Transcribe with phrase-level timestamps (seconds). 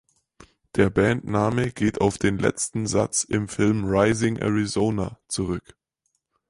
[0.77, 5.77] Der Band-Name geht auf den letzten Satz im Film "Raising Arizona" zurück.